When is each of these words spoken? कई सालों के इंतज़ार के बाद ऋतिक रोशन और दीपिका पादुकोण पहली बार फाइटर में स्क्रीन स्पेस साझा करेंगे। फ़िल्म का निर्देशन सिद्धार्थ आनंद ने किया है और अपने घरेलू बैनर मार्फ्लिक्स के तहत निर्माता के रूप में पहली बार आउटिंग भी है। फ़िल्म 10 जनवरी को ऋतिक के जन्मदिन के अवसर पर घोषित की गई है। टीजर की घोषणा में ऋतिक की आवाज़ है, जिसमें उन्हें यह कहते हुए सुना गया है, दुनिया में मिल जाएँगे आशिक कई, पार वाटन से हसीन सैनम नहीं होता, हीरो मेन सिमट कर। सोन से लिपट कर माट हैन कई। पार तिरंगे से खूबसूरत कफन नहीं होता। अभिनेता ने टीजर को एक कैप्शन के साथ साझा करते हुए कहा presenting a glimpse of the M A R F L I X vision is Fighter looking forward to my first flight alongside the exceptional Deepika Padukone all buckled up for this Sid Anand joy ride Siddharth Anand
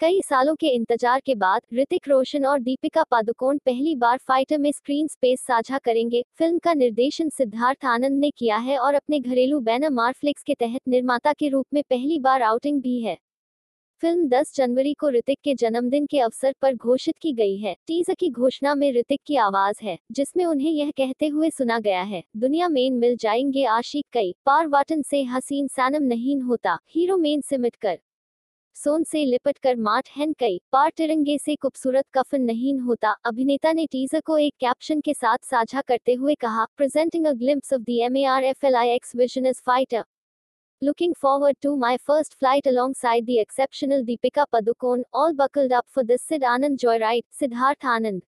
कई 0.00 0.20
सालों 0.20 0.54
के 0.54 0.66
इंतज़ार 0.66 1.20
के 1.20 1.34
बाद 1.34 1.62
ऋतिक 1.74 2.08
रोशन 2.08 2.44
और 2.46 2.60
दीपिका 2.60 3.02
पादुकोण 3.02 3.58
पहली 3.58 3.94
बार 3.96 4.18
फाइटर 4.18 4.58
में 4.58 4.72
स्क्रीन 4.72 5.08
स्पेस 5.08 5.40
साझा 5.40 5.78
करेंगे। 5.78 6.24
फ़िल्म 6.38 6.58
का 6.58 6.74
निर्देशन 6.74 7.28
सिद्धार्थ 7.28 7.84
आनंद 7.84 8.20
ने 8.20 8.30
किया 8.30 8.56
है 8.56 8.78
और 8.78 8.94
अपने 8.94 9.20
घरेलू 9.20 9.60
बैनर 9.60 9.90
मार्फ्लिक्स 9.90 10.42
के 10.42 10.54
तहत 10.54 10.80
निर्माता 10.88 11.32
के 11.32 11.48
रूप 11.48 11.66
में 11.74 11.82
पहली 11.90 12.18
बार 12.18 12.42
आउटिंग 12.42 12.82
भी 12.82 13.00
है। 13.00 13.18
फ़िल्म 14.02 14.28
10 14.28 14.56
जनवरी 14.56 14.94
को 14.94 15.10
ऋतिक 15.10 15.38
के 15.44 15.54
जन्मदिन 15.54 16.06
के 16.06 16.20
अवसर 16.20 16.54
पर 16.62 16.74
घोषित 16.74 17.18
की 17.18 17.32
गई 17.32 17.56
है। 17.56 17.76
टीजर 17.86 18.14
की 18.14 18.30
घोषणा 18.30 18.74
में 18.74 18.92
ऋतिक 18.92 19.20
की 19.26 19.36
आवाज़ 19.36 19.84
है, 19.84 19.98
जिसमें 20.12 20.44
उन्हें 20.44 20.70
यह 20.70 20.90
कहते 20.90 21.28
हुए 21.28 21.50
सुना 21.50 21.78
गया 21.78 22.02
है, 22.02 22.24
दुनिया 22.36 22.68
में 22.68 22.90
मिल 22.90 23.16
जाएँगे 23.16 23.64
आशिक 23.64 24.06
कई, 24.12 24.34
पार 24.46 24.66
वाटन 24.66 25.02
से 25.02 25.22
हसीन 25.22 25.68
सैनम 25.68 26.02
नहीं 26.02 26.40
होता, 26.40 26.78
हीरो 26.88 27.16
मेन 27.16 27.40
सिमट 27.40 27.76
कर। 27.76 27.98
सोन 28.76 29.02
से 29.04 29.24
लिपट 29.24 29.58
कर 29.58 29.76
माट 29.78 30.08
हैन 30.16 30.32
कई। 30.38 30.58
पार 30.72 30.90
तिरंगे 30.96 31.36
से 31.38 31.54
खूबसूरत 31.56 32.04
कफन 32.14 32.42
नहीं 32.42 32.78
होता। 32.80 33.10
अभिनेता 33.24 33.72
ने 33.72 33.84
टीजर 33.86 34.20
को 34.26 34.36
एक 34.38 34.54
कैप्शन 34.60 35.00
के 35.00 35.14
साथ 35.14 35.38
साझा 35.44 35.80
करते 35.80 36.12
हुए 36.14 36.34
कहा 36.40 36.64
presenting 36.76 37.26
a 37.26 37.32
glimpse 37.34 37.72
of 37.72 37.80
the 37.80 37.98
M 38.02 38.16
A 38.16 38.24
R 38.26 38.44
F 38.44 38.66
L 38.66 38.76
I 38.76 38.90
X 38.90 39.14
vision 39.16 39.46
is 39.46 39.60
Fighter 39.66 40.04
looking 40.82 41.14
forward 41.20 41.56
to 41.62 41.74
my 41.76 41.96
first 41.98 42.34
flight 42.34 42.68
alongside 42.96 43.26
the 43.26 43.36
exceptional 43.40 44.04
Deepika 44.04 44.44
Padukone 44.52 45.04
all 45.16 45.32
buckled 45.36 45.72
up 45.72 45.84
for 45.94 46.04
this 46.06 46.22
Sid 46.22 46.44
Anand 46.46 46.78
joy 46.78 46.98
ride 46.98 47.24
Siddharth 47.40 47.86
Anand 47.88 48.22